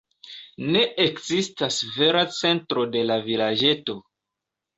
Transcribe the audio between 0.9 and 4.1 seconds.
ekzistas vera centro de la vilaĝeto.